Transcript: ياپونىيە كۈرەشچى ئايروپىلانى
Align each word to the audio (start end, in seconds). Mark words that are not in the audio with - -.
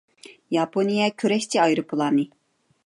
ياپونىيە 0.55 1.11
كۈرەشچى 1.23 1.63
ئايروپىلانى 1.67 2.29